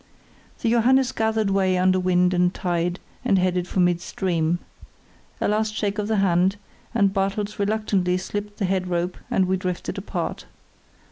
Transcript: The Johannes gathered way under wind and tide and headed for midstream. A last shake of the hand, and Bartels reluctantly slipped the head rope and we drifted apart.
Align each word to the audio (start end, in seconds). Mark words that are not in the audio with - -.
The 0.63 0.71
Johannes 0.71 1.11
gathered 1.11 1.51
way 1.51 1.77
under 1.77 1.99
wind 1.99 2.33
and 2.33 2.51
tide 2.51 2.99
and 3.23 3.37
headed 3.37 3.67
for 3.67 3.79
midstream. 3.81 4.57
A 5.39 5.47
last 5.47 5.75
shake 5.75 5.99
of 5.99 6.07
the 6.07 6.15
hand, 6.15 6.55
and 6.95 7.13
Bartels 7.13 7.59
reluctantly 7.59 8.17
slipped 8.17 8.57
the 8.57 8.65
head 8.65 8.87
rope 8.87 9.15
and 9.29 9.45
we 9.45 9.57
drifted 9.57 9.99
apart. 9.99 10.45